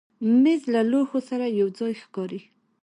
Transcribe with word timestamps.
مېز 0.41 0.61
له 0.73 0.81
لوښو 0.91 1.19
سره 1.29 1.45
یو 1.59 1.67
ځای 1.79 1.93
ښکاري. 2.01 2.41